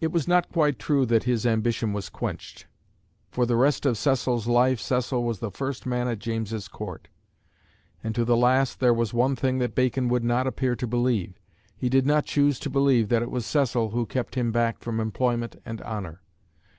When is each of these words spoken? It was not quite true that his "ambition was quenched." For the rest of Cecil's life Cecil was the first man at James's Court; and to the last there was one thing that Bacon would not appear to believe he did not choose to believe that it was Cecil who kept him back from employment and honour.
It 0.00 0.10
was 0.10 0.26
not 0.26 0.48
quite 0.50 0.78
true 0.78 1.04
that 1.04 1.24
his 1.24 1.44
"ambition 1.44 1.92
was 1.92 2.08
quenched." 2.08 2.64
For 3.30 3.44
the 3.44 3.56
rest 3.58 3.84
of 3.84 3.98
Cecil's 3.98 4.46
life 4.46 4.80
Cecil 4.80 5.22
was 5.22 5.40
the 5.40 5.50
first 5.50 5.84
man 5.84 6.08
at 6.08 6.18
James's 6.18 6.66
Court; 6.66 7.08
and 8.02 8.14
to 8.14 8.24
the 8.24 8.38
last 8.38 8.80
there 8.80 8.94
was 8.94 9.12
one 9.12 9.36
thing 9.36 9.58
that 9.58 9.74
Bacon 9.74 10.08
would 10.08 10.24
not 10.24 10.46
appear 10.46 10.74
to 10.76 10.86
believe 10.86 11.38
he 11.76 11.90
did 11.90 12.06
not 12.06 12.24
choose 12.24 12.58
to 12.60 12.70
believe 12.70 13.10
that 13.10 13.20
it 13.20 13.30
was 13.30 13.44
Cecil 13.44 13.90
who 13.90 14.06
kept 14.06 14.34
him 14.34 14.50
back 14.50 14.78
from 14.80 14.98
employment 14.98 15.56
and 15.62 15.82
honour. 15.82 16.22